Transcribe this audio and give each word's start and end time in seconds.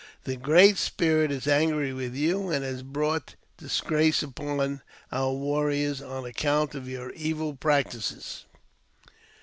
The 0.23 0.35
Great 0.35 0.79
Spirit 0.79 1.29
is 1.31 1.45
angry 1.47 1.93
with 1.93 2.15
you, 2.15 2.49
and 2.49 2.63
has 2.65 2.81
brought 2.81 3.35
disgrace 3.57 4.23
upon 4.23 4.81
our 5.11 5.31
warriors 5.31 6.01
on 6.01 6.25
account 6.25 6.73
of 6.73 6.89
your 6.89 7.11
evil 7.11 7.53
practices. 7.55 8.45